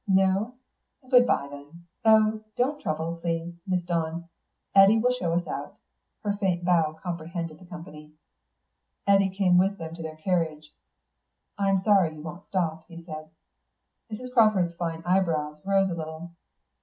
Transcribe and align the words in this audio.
"No? 0.07 0.55
Goodbye 1.11 1.47
then. 1.51 1.83
Oh, 2.03 2.41
don't 2.55 2.81
trouble, 2.81 3.17
please, 3.21 3.53
Miss 3.67 3.83
Dawn; 3.83 4.29
Eddy 4.73 4.97
will 4.97 5.11
show 5.11 5.31
us 5.33 5.45
out." 5.45 5.77
Her 6.23 6.33
faint 6.33 6.65
bow 6.65 6.93
comprehended 6.93 7.59
the 7.59 7.67
company. 7.67 8.13
Eddy 9.05 9.29
came 9.29 9.59
with 9.59 9.77
them 9.77 9.93
to 9.93 10.01
their 10.01 10.15
carriage. 10.15 10.73
"I'm 11.59 11.83
sorry 11.83 12.15
you 12.15 12.23
won't 12.23 12.47
stop," 12.47 12.85
he 12.87 13.03
said. 13.03 13.29
Mrs. 14.11 14.33
Crawford's 14.33 14.73
fine 14.73 15.03
eyebrows 15.05 15.59
rose 15.67 15.91
a 15.91 15.93
little. 15.93 16.31